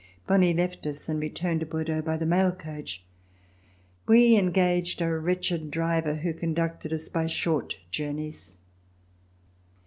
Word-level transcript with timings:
Bonie 0.25 0.51
left 0.51 0.87
us 0.87 1.07
and 1.07 1.19
returned 1.19 1.59
to 1.59 1.65
Bordeaux 1.67 2.01
by 2.01 2.17
the 2.17 2.25
mail 2.25 2.51
coach. 2.51 3.03
We 4.07 4.35
engaged 4.35 4.99
a 4.99 5.15
wretched 5.15 5.69
driver, 5.69 6.15
who 6.15 6.33
conducted 6.33 6.91
us 6.91 7.07
by 7.07 7.27
short 7.27 7.77
journeys. 7.91 8.55